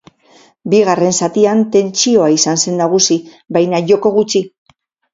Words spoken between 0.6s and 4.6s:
Bigarren zatian tentsioa izan zen nagusi, baina joko gutxi.